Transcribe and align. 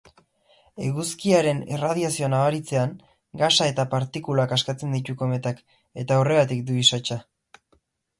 Eguzkiaren 0.83 1.57
erradiazioa 1.75 2.29
nabaritzean, 2.33 2.95
gasa 3.41 3.67
eta 3.73 3.85
partikulak 3.91 4.55
askatzen 4.57 4.95
ditu 4.97 5.15
kometak 5.21 5.61
eta 6.05 6.19
horregatik 6.23 6.65
du 6.71 6.79
isatsa. 6.87 7.19